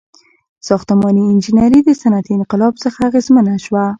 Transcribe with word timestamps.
•ساختماني 0.67 1.23
انجینري 1.31 1.79
د 1.83 1.89
صنعتي 2.01 2.31
انقلاب 2.39 2.73
څخه 2.83 2.99
اغیزمنه 3.09 3.53
شوه. 3.65 3.83